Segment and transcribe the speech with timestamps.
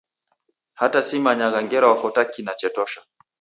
[0.79, 2.99] Hata simanyagha ngera w'akota kina chetosha